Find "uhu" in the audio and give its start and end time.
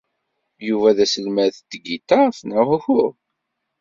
2.75-3.03